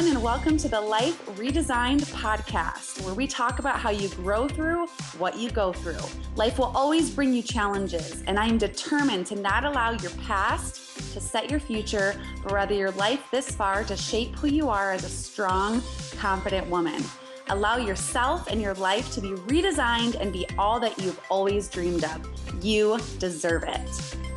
[0.00, 4.48] everyone, and welcome to the Life Redesigned podcast, where we talk about how you grow
[4.48, 4.86] through
[5.18, 5.98] what you go through.
[6.36, 11.12] Life will always bring you challenges, and I am determined to not allow your past
[11.12, 14.90] to set your future, but rather your life this far to shape who you are
[14.90, 15.82] as a strong,
[16.16, 17.04] confident woman.
[17.50, 22.04] Allow yourself and your life to be redesigned and be all that you've always dreamed
[22.04, 22.64] of.
[22.64, 24.29] You deserve it.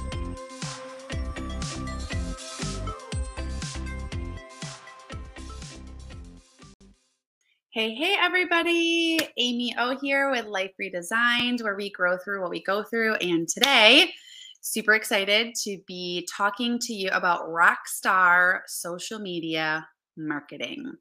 [7.74, 9.18] Hey, hey, everybody.
[9.36, 13.16] Amy O here with Life Redesigned, where we grow through what we go through.
[13.16, 14.14] And today,
[14.62, 20.94] super excited to be talking to you about rockstar social media marketing.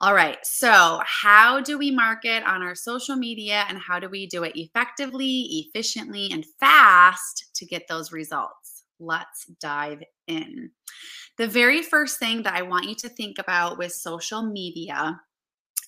[0.00, 4.28] All right, so how do we market on our social media and how do we
[4.28, 8.84] do it effectively, efficiently, and fast to get those results?
[9.00, 10.70] Let's dive in.
[11.36, 15.20] The very first thing that I want you to think about with social media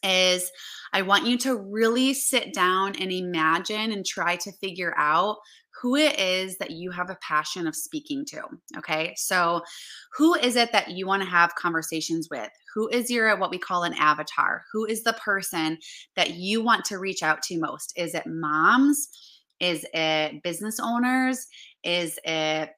[0.03, 0.51] is
[0.93, 5.39] I want you to really sit down and imagine and try to figure out
[5.81, 8.43] who it is that you have a passion of speaking to.
[8.77, 9.15] Okay.
[9.17, 9.63] So,
[10.17, 12.51] who is it that you want to have conversations with?
[12.75, 14.65] Who is your what we call an avatar?
[14.73, 15.79] Who is the person
[16.17, 17.93] that you want to reach out to most?
[17.97, 19.09] Is it moms?
[19.61, 21.47] Is it business owners?
[21.85, 22.71] Is it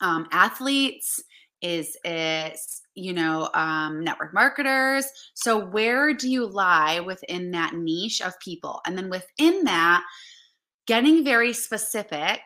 [0.00, 1.22] um, athletes?
[1.62, 2.58] Is it
[2.94, 5.06] you know, um, network marketers.
[5.34, 8.80] So, where do you lie within that niche of people?
[8.86, 10.04] And then within that,
[10.86, 12.40] getting very specific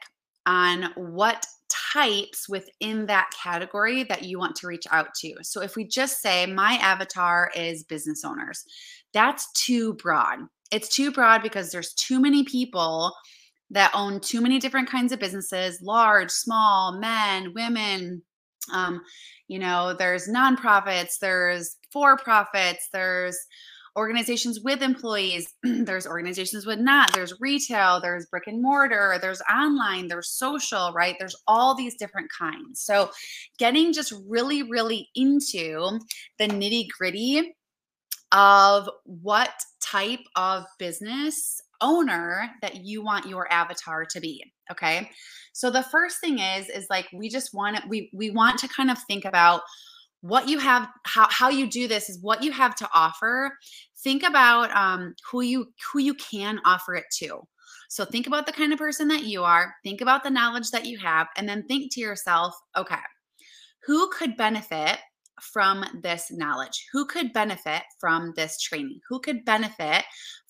[0.46, 1.46] on what
[1.92, 5.34] types within that category that you want to reach out to.
[5.42, 8.64] So, if we just say my avatar is business owners,
[9.12, 10.40] that's too broad.
[10.70, 13.12] It's too broad because there's too many people
[13.70, 18.22] that own too many different kinds of businesses large, small, men, women.
[18.72, 19.02] Um,
[19.48, 23.38] you know, there's nonprofits, there's for profits, there's
[23.96, 30.08] organizations with employees, there's organizations with not, there's retail, there's brick and mortar, there's online,
[30.08, 31.16] there's social, right?
[31.18, 32.80] There's all these different kinds.
[32.80, 33.10] So,
[33.58, 35.98] getting just really, really into
[36.38, 37.54] the nitty gritty
[38.32, 45.10] of what type of business owner that you want your avatar to be okay?
[45.52, 48.68] So the first thing is is like we just want to we we want to
[48.68, 49.62] kind of think about
[50.20, 53.52] what you have how, how you do this is what you have to offer.
[54.02, 57.46] Think about um, who you who you can offer it to.
[57.88, 60.86] So think about the kind of person that you are think about the knowledge that
[60.86, 62.96] you have and then think to yourself okay
[63.86, 64.98] who could benefit
[65.40, 66.86] from this knowledge?
[66.92, 69.00] Who could benefit from this training?
[69.08, 70.04] Who could benefit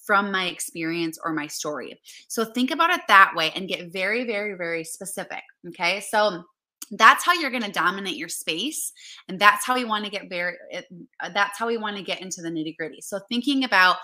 [0.07, 2.01] from my experience or my story.
[2.29, 5.43] So think about it that way and get very, very, very specific.
[5.69, 6.01] Okay.
[6.01, 6.45] So
[6.93, 8.93] that's how you're going to dominate your space
[9.29, 12.21] and that's how we want to get very uh, that's how we want to get
[12.21, 13.97] into the nitty gritty so thinking about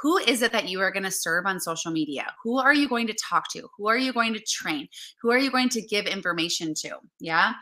[0.00, 2.88] who is it that you are going to serve on social media who are you
[2.88, 4.86] going to talk to who are you going to train
[5.20, 7.54] who are you going to give information to yeah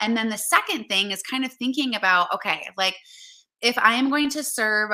[0.00, 2.96] and then the second thing is kind of thinking about okay like
[3.60, 4.92] if i am going to serve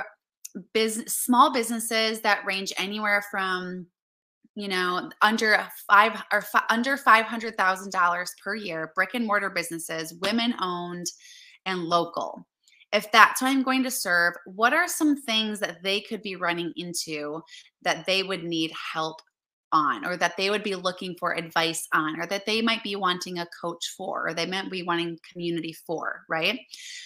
[0.73, 3.87] business small businesses that range anywhere from
[4.55, 9.27] you know under five or f- under five hundred thousand dollars per year brick and
[9.27, 11.07] mortar businesses women owned
[11.67, 12.47] and local.
[12.93, 16.37] If that's what i'm going to serve what are some things that they could be
[16.37, 17.43] running into
[17.83, 19.21] that they would need help
[19.73, 22.97] on or that they would be looking for advice on or that they might be
[22.97, 26.59] wanting a coach for or they might be wanting community for right?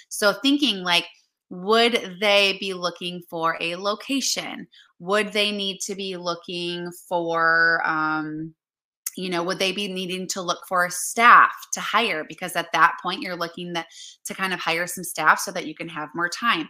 [0.09, 1.07] So thinking like
[1.53, 4.67] would they be looking for a location?
[5.01, 8.55] Would they need to be looking for, um,
[9.17, 12.25] you know, would they be needing to look for staff to hire?
[12.25, 13.87] Because at that point, you're looking that,
[14.25, 16.69] to kind of hire some staff so that you can have more time.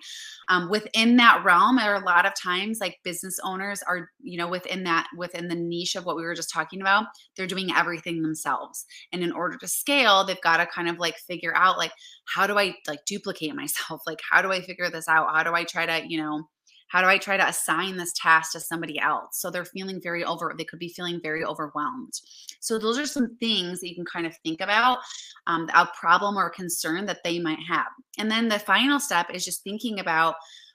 [0.49, 4.39] Um, within that realm, there are a lot of times like business owners are, you
[4.39, 7.71] know, within that, within the niche of what we were just talking about, they're doing
[7.75, 8.85] everything themselves.
[9.13, 11.93] And in order to scale, they've got to kind of like figure out like,
[12.25, 14.03] how do I like duplicate myself?
[14.07, 15.35] Like, how do I figure this out?
[15.35, 16.49] How do I try to, you know,
[16.93, 19.41] how do I try to assign this task to somebody else?
[19.41, 22.13] So they're feeling very over, they could be feeling very overwhelmed.
[22.61, 24.99] So those are some things that you can kind of think about
[25.47, 27.87] um, a problem or concern that they might have.
[28.19, 30.35] And then the final step is just thinking about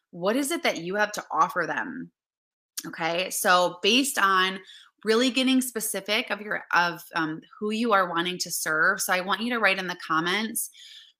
[0.10, 2.10] what is it that you have to offer them?
[2.88, 3.30] Okay.
[3.30, 4.60] So based on
[5.04, 9.22] really getting specific of your of um, who you are wanting to serve so i
[9.22, 10.72] want you to write in the comments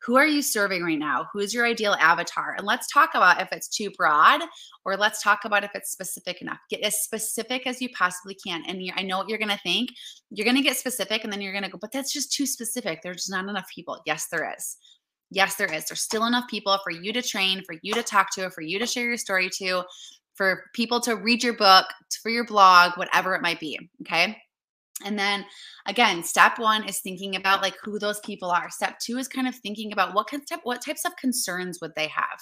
[0.04, 1.28] who are you serving right now?
[1.34, 2.56] Who's your ideal avatar?
[2.58, 4.42] And let's talk about if it's too broad
[4.86, 6.60] or let's talk about if it's specific enough.
[6.70, 8.64] Get as specific as you possibly can.
[8.68, 9.90] And I know what you're going to think.
[10.30, 12.46] You're going to get specific and then you're going to go, but that's just too
[12.46, 13.02] specific.
[13.02, 14.00] There's just not enough people.
[14.06, 14.78] Yes, there is.
[15.32, 15.86] Yes, there is.
[15.86, 18.80] There's still enough people for you to train, for you to talk to, for you
[18.80, 19.84] to share your story to,
[20.36, 21.86] for people to read your book,
[22.22, 23.90] for your blog, whatever it might be.
[24.04, 24.38] Okay.
[25.06, 25.46] And then
[25.86, 28.70] again, step one is thinking about like who those people are.
[28.70, 32.08] Step two is kind of thinking about what of, what types of concerns would they
[32.08, 32.40] have.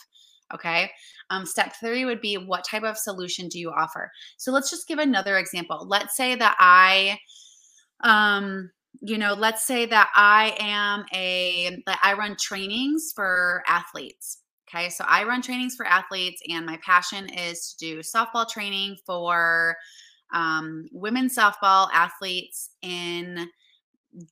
[0.53, 0.91] Okay.
[1.31, 4.11] Um, step three would be what type of solution do you offer?
[4.37, 5.85] So let's just give another example.
[5.87, 7.19] Let's say that I,
[8.01, 8.69] um,
[9.01, 14.43] you know, let's say that I am a, that I run trainings for athletes.
[14.69, 14.89] Okay.
[14.89, 19.75] So I run trainings for athletes, and my passion is to do softball training for
[20.33, 23.49] um, women's softball athletes in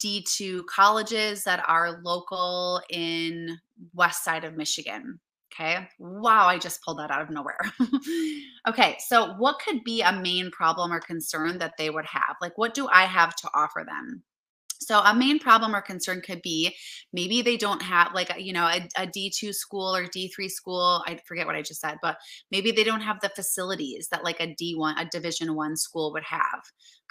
[0.02, 3.58] D2 colleges that are local in
[3.94, 5.20] west side of Michigan.
[5.54, 5.88] Okay.
[6.00, 7.60] Wow, I just pulled that out of nowhere.
[8.68, 8.98] okay.
[9.08, 12.38] So, what could be a main problem or concern that they would have?
[12.42, 14.24] Like, what do I have to offer them?
[14.80, 16.76] So a main problem or concern could be
[17.12, 21.04] maybe they don't have like you know a a D2 school or D3 school.
[21.08, 22.18] I forget what I just said, but
[22.52, 26.24] maybe they don't have the facilities that like a D1 a division 1 school would
[26.24, 26.64] have.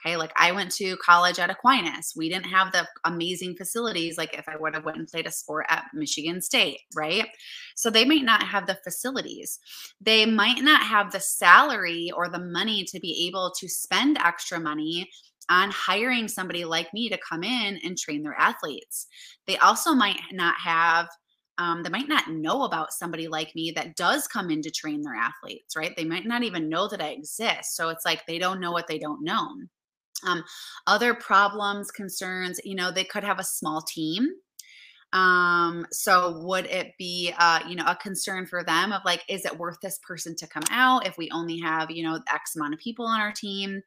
[0.04, 0.16] Okay?
[0.16, 2.14] Like I went to college at Aquinas.
[2.16, 5.30] We didn't have the amazing facilities like if I would have went and played a
[5.30, 7.28] sport at Michigan State, right?
[7.76, 9.58] So they might not have the facilities.
[10.00, 14.58] They might not have the salary or the money to be able to spend extra
[14.58, 15.08] money
[15.48, 19.06] on hiring somebody like me to come in and train their athletes.
[19.46, 21.08] They also might not have
[21.58, 25.02] um, they might not know about somebody like me that does come in to train
[25.02, 25.94] their athletes, right?
[25.96, 27.76] They might not even know that I exist.
[27.76, 29.48] So it's like they don't know what they don't know.
[30.26, 30.44] Um,
[30.86, 34.28] other problems, concerns, you know, they could have a small team.
[35.12, 39.44] Um, so would it be, uh, you know, a concern for them of like, is
[39.44, 42.74] it worth this person to come out if we only have, you know, X amount
[42.74, 43.82] of people on our team?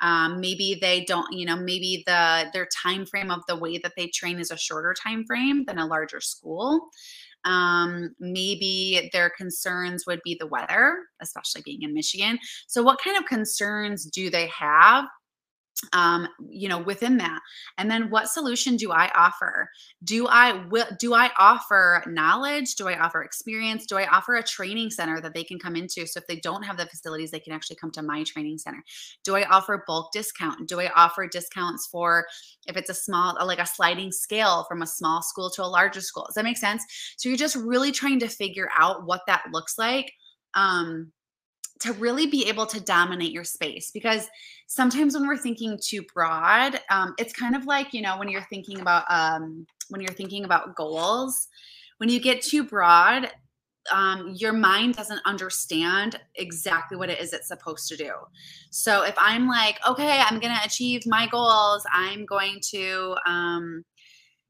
[0.00, 3.92] um, maybe they don't you know maybe the their time frame of the way that
[3.96, 6.88] they train is a shorter time frame than a larger school.
[7.44, 12.38] Um, maybe their concerns would be the weather especially being in michigan.
[12.66, 15.04] So what kind of concerns do they have
[15.92, 17.40] um you know within that.
[17.78, 19.68] And then what solution do i offer?
[20.02, 22.74] Do i will do i offer knowledge?
[22.74, 23.86] Do i offer experience?
[23.86, 26.06] Do i offer a training center that they can come into?
[26.06, 28.82] So if they don't have the facilities they can actually come to my training center.
[29.24, 30.68] Do i offer bulk discount?
[30.68, 32.26] Do i offer discounts for
[32.66, 36.00] if it's a small like a sliding scale from a small school to a larger
[36.00, 36.24] school?
[36.26, 36.84] Does that make sense?
[37.16, 40.12] So you're just really trying to figure out what that looks like
[40.54, 41.12] um
[41.80, 44.28] to really be able to dominate your space because
[44.66, 48.46] sometimes when we're thinking too broad um, it's kind of like you know when you're
[48.50, 51.48] thinking about um, when you're thinking about goals
[51.98, 53.30] when you get too broad
[53.92, 58.12] um, your mind doesn't understand exactly what it is it's supposed to do.
[58.70, 63.84] So if i'm like okay i'm gonna achieve my goals i'm going to um,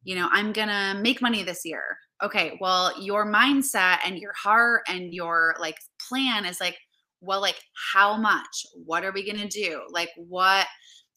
[0.05, 1.99] you know i'm gonna make money this year.
[2.23, 5.76] Okay well your mindset and your heart and your like
[6.09, 6.76] plan is like
[7.25, 7.61] well like
[7.93, 8.67] how much?
[8.85, 9.82] What are we going to do?
[9.91, 10.67] Like what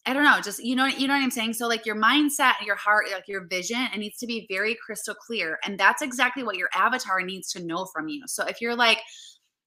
[0.06, 1.52] i don't know just you know you know what i'm saying?
[1.52, 5.14] So like your mindset your heart like your vision it needs to be very crystal
[5.14, 8.22] clear and that's exactly what your avatar needs to know from you.
[8.26, 9.00] So if you're like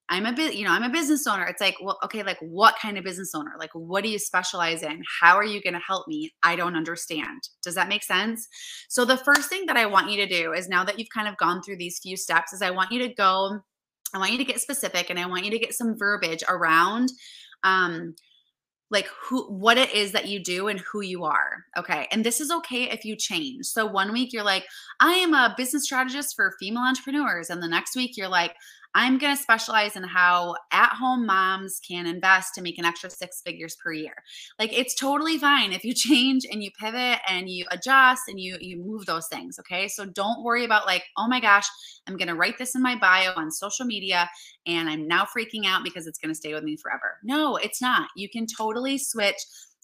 [0.10, 2.76] i'm a bit you know i'm a business owner it's like well okay like what
[2.82, 3.52] kind of business owner?
[3.60, 5.04] Like what do you specialize in?
[5.22, 6.32] How are you going to help me?
[6.44, 7.42] I don't understand.
[7.64, 8.48] Does that make sense?
[8.90, 11.28] So the first thing that i want you to do is now that you've kind
[11.28, 13.60] of gone through these few steps is i want you to go
[14.14, 17.12] I want you to get specific and I want you to get some verbiage around
[17.64, 18.16] um
[18.92, 21.64] like who what it is that you do and who you are.
[21.78, 22.08] Okay.
[22.12, 23.66] And this is okay if you change.
[23.66, 24.66] So one week you're like,
[25.00, 28.54] I am a business strategist for female entrepreneurs and the next week you're like,
[28.94, 33.10] I'm going to specialize in how at home moms can invest to make an extra
[33.10, 34.14] six figures per year.
[34.60, 38.58] Like it's totally fine if you change and you pivot and you adjust and you
[38.60, 39.88] you move those things, okay?
[39.88, 41.68] So don't worry about like, "Oh my gosh,
[42.08, 44.30] I'm going to write this in my bio on social media
[44.66, 47.82] and I'm now freaking out because it's going to stay with me forever." No, it's
[47.82, 48.10] not.
[48.16, 49.38] You can totally switch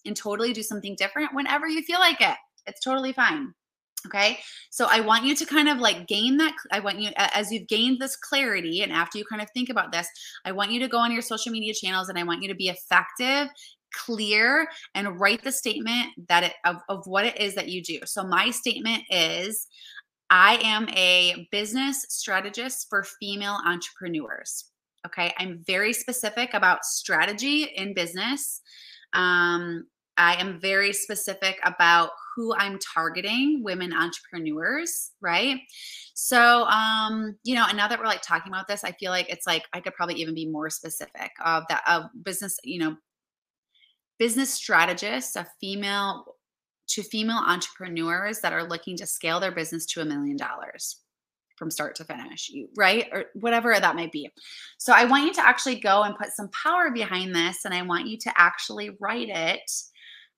[0.04, 2.36] and totally do something different whenever you feel like it.
[2.66, 3.54] It's totally fine.
[4.06, 4.38] Okay.
[4.70, 6.54] So I want you to kind of like gain that.
[6.70, 9.92] I want you, as you've gained this clarity, and after you kind of think about
[9.92, 10.06] this,
[10.44, 12.54] I want you to go on your social media channels and I want you to
[12.54, 13.48] be effective,
[13.92, 17.98] clear, and write the statement that it of, of what it is that you do.
[18.04, 19.66] So my statement is
[20.30, 24.66] I am a business strategist for female entrepreneurs.
[25.06, 25.32] Okay.
[25.38, 28.60] I'm very specific about strategy in business.
[29.12, 29.86] Um,
[30.16, 35.58] I am very specific about who I'm targeting, women entrepreneurs, right?
[36.14, 39.28] So, um, you know, and now that we're like talking about this, I feel like
[39.28, 42.96] it's like I could probably even be more specific of that of business, you know,
[44.20, 46.36] business strategists, a female
[46.90, 51.02] to female entrepreneurs that are looking to scale their business to a million dollars.
[51.56, 53.08] from start to finish, right?
[53.12, 54.30] Or whatever that might be.
[54.78, 57.82] So I want you to actually go and put some power behind this, and I
[57.82, 59.68] want you to actually write it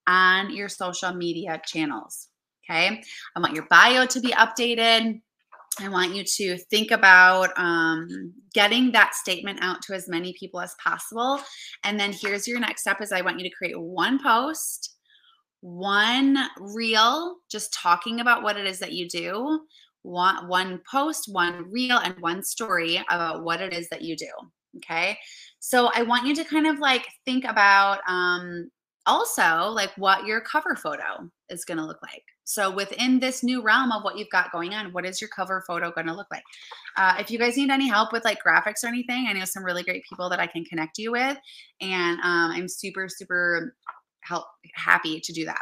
[0.07, 2.27] on your social media channels.
[2.69, 3.01] Okay.
[3.35, 5.21] I want your bio to be updated.
[5.79, 10.59] I want you to think about um, getting that statement out to as many people
[10.59, 11.39] as possible.
[11.83, 14.95] And then here's your next step is I want you to create one post,
[15.61, 19.61] one reel, just talking about what it is that you do,
[20.01, 24.31] one, one post, one reel, and one story about what it is that you do.
[24.77, 25.17] Okay.
[25.59, 28.69] So I want you to kind of like think about um,
[29.05, 32.23] also like what your cover photo is going to look like.
[32.43, 35.63] So within this new realm of what you've got going on, what is your cover
[35.65, 36.43] photo going to look like?
[36.97, 39.63] Uh, if you guys need any help with like graphics or anything, I know some
[39.63, 41.37] really great people that I can connect you with,
[41.79, 43.75] and um, I'm super super
[44.21, 45.61] help happy to do that.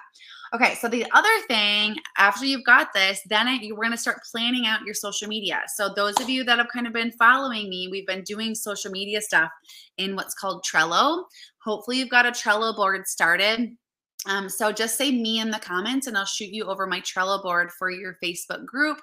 [0.53, 4.17] Okay, so the other thing after you've got this, then I, you're going to start
[4.31, 5.61] planning out your social media.
[5.75, 8.89] So those of you that have kind of been following me, we've been doing social
[8.89, 9.51] media stuff
[9.97, 11.25] in what's called Trello.
[11.69, 13.77] Hopefully, you've got a Trello board started.
[14.25, 17.41] Um, so just say me in the comments and I'll shoot you over my Trello
[17.43, 18.99] board for your Facebook group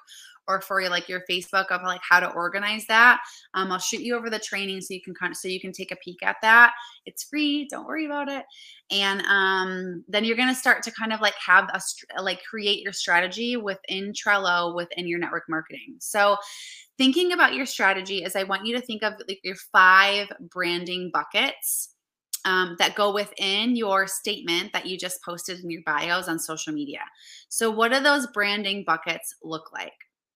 [0.49, 3.21] or for your, like your Facebook of like how to organize that.
[3.53, 5.71] Um, I'll shoot you over the training so you can kind of, so you can
[5.71, 6.73] take a peek at that.
[7.05, 7.69] It's free.
[7.69, 8.43] Don't worry about it.
[8.91, 12.81] And um, then you're going to start to kind of like have a, like create
[12.81, 15.95] your strategy within Trello within your network marketing.
[15.99, 16.35] So
[16.97, 21.11] thinking about your strategy is I want you to think of like your five branding
[21.13, 21.93] buckets
[22.45, 26.73] um, that go within your statement that you just posted in your bios on social
[26.73, 27.01] media.
[27.49, 29.93] So, what do those branding buckets look like?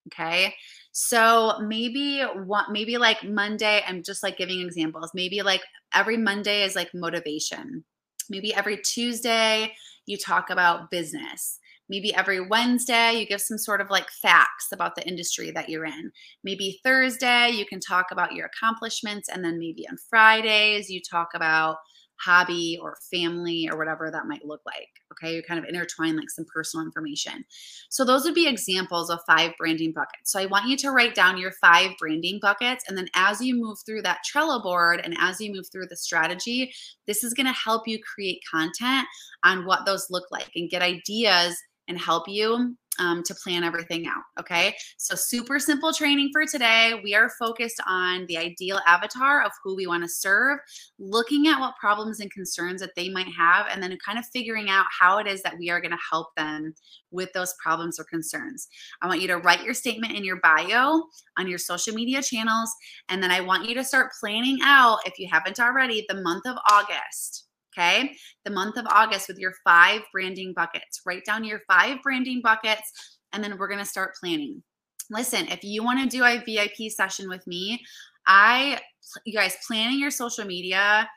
[0.07, 0.53] Okay.
[0.91, 5.11] So maybe what maybe like Monday, I'm just like giving examples.
[5.13, 5.61] Maybe like
[5.93, 7.83] every Monday is like motivation.
[8.29, 9.73] Maybe every Tuesday
[10.05, 11.59] you talk about business.
[11.87, 15.85] Maybe every Wednesday you give some sort of like facts about the industry that you're
[15.85, 16.11] in.
[16.43, 19.29] Maybe Thursday you can talk about your accomplishments.
[19.29, 21.77] And then maybe on Fridays you talk about
[22.23, 24.89] hobby or family or whatever that might look like.
[25.11, 25.35] Okay.
[25.35, 27.45] You kind of intertwine like some personal information.
[27.89, 30.31] So, those would be examples of five branding buckets.
[30.31, 32.83] So, I want you to write down your five branding buckets.
[32.87, 35.97] And then, as you move through that Trello board and as you move through the
[35.97, 36.73] strategy,
[37.07, 39.07] this is going to help you create content
[39.43, 41.57] on what those look like and get ideas
[41.87, 44.23] and help you um, to plan everything out.
[44.39, 44.75] Okay.
[44.97, 46.99] So, super simple training for today.
[47.03, 50.59] We are focused on the ideal avatar of who we want to serve,
[50.99, 54.69] looking at what problems and concerns that they might have, and then kind of figuring
[54.69, 56.73] out how it is that we are going to help them
[57.11, 58.67] with those problems or concerns.
[59.01, 61.03] I want you to write your statement in your bio
[61.37, 62.71] on your social media channels.
[63.09, 66.45] And then I want you to start planning out, if you haven't already, the month
[66.45, 67.47] of August
[67.77, 68.15] Okay.
[68.45, 71.01] The month of August with your five branding buckets.
[71.05, 74.61] Write down your five branding buckets and then we're going to start planning.
[75.09, 77.81] Listen, if you want to do a VIP session with me,
[78.27, 78.79] I,
[79.25, 81.09] you guys, planning your social media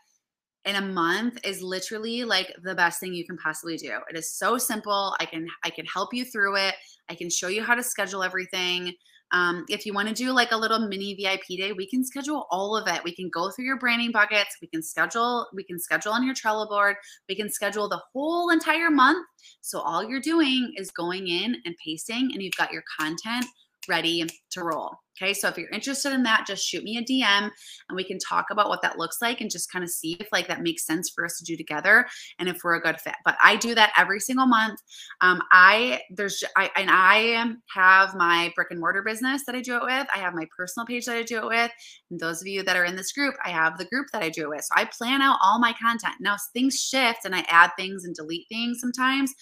[0.64, 3.92] in a month is literally like the best thing you can possibly do.
[4.08, 5.14] It is so simple.
[5.20, 6.75] I can I can help you through it.
[7.08, 8.94] I can show you how to schedule everything.
[9.32, 12.46] Um, if you want to do like a little mini VIP day, we can schedule
[12.50, 13.02] all of it.
[13.04, 14.56] We can go through your branding buckets.
[14.60, 16.96] We can schedule, we can schedule on your Trello board.
[17.28, 19.26] We can schedule the whole entire month.
[19.60, 23.46] So all you're doing is going in and pasting and you've got your content
[23.88, 24.96] ready to roll.
[25.22, 27.48] Okay, so if you're interested in that, just shoot me a DM
[27.88, 30.26] and we can talk about what that looks like and just kind of see if
[30.32, 32.04] like that makes sense for us to do together
[32.40, 33.14] and if we're a good fit.
[33.24, 34.80] But I do that every single month.
[35.20, 39.76] Um, I there's I and I have my brick and mortar business that I do
[39.76, 40.06] it with.
[40.12, 41.70] I have my personal page that I do it with.
[42.10, 44.30] And those of you that are in this group, I have the group that I
[44.30, 44.62] do it with.
[44.62, 46.14] So I plan out all my content.
[46.20, 49.32] Now things shift and I add things and delete things sometimes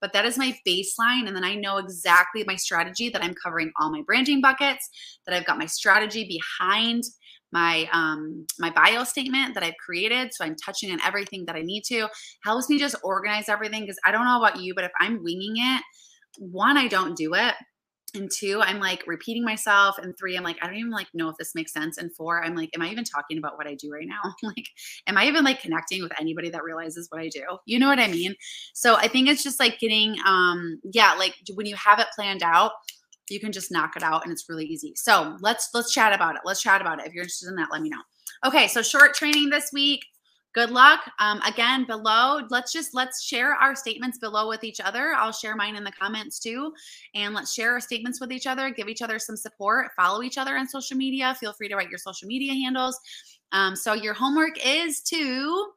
[0.00, 1.26] but that is my baseline.
[1.26, 4.88] And then I know exactly my strategy that I'm covering all my branding buckets,
[5.26, 7.04] that I've got my strategy behind
[7.52, 11.62] my um my bio statement that I've created so I'm touching on everything that I
[11.62, 12.08] need to
[12.44, 15.54] helps me just organize everything because I don't know about you but if I'm winging
[15.56, 15.82] it
[16.38, 17.54] one I don't do it
[18.14, 21.28] and two i'm like repeating myself and three i'm like i don't even like know
[21.28, 23.74] if this makes sense and four i'm like am i even talking about what i
[23.74, 24.20] do right now?
[24.42, 24.68] Like
[25.06, 27.42] am i even like connecting with anybody that realizes what i do?
[27.66, 28.34] You know what i mean?
[28.72, 32.42] So i think it's just like getting um yeah like when you have it planned
[32.42, 32.72] out
[33.28, 34.92] you can just knock it out and it's really easy.
[34.96, 37.06] So let's let's chat about it let's chat about it.
[37.06, 38.02] If you're interested in that let me know.
[38.46, 40.04] Okay so short training this week
[40.52, 41.00] good luck.
[41.18, 45.12] Um, again below let's just let's share our statements below with each other.
[45.16, 46.72] I'll share mine in the comments too.
[47.14, 50.38] And let's share our statements with each other give each other some support follow each
[50.38, 51.36] other on social media.
[51.38, 52.98] Feel free to write your social media handles.
[53.52, 55.72] Um, so your homework is to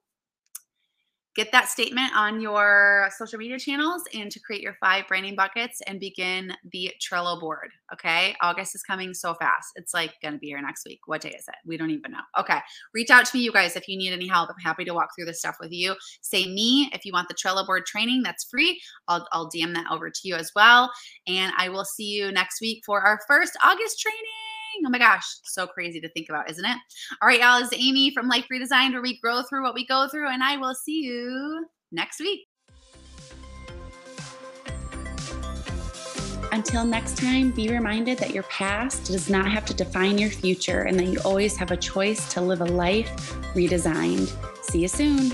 [1.36, 5.82] get that statement on your social media channels and to create your five branding buckets
[5.88, 7.72] and begin the Trello board.
[7.92, 8.36] Okay.
[8.42, 9.70] August is coming so fast.
[9.76, 11.00] It's like going to be here next week.
[11.06, 11.56] What day is it?
[11.66, 12.20] We don't even know.
[12.40, 12.60] Okay.
[12.94, 14.50] Reach out to me, you guys, if you need any help.
[14.50, 15.96] I'm happy to walk through this stuff with you.
[16.22, 18.22] Say me if you want the Trello board training.
[18.24, 18.80] That's free.
[19.08, 20.92] I'll, I'll DM that over to you as well.
[21.28, 24.43] And I will see you next week for our first August training.
[24.86, 26.78] Oh my gosh, so crazy to think about, isn't it?
[27.22, 30.10] All right, y'all, is Amy from Life Redesigned, where we grow through what we go
[30.10, 32.42] through, and I will see you next week.
[36.52, 40.82] Until next time, be reminded that your past does not have to define your future
[40.82, 43.10] and that you always have a choice to live a life
[43.56, 44.32] redesigned.
[44.64, 45.32] See you soon.